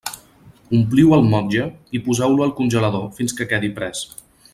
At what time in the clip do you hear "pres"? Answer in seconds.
3.77-4.03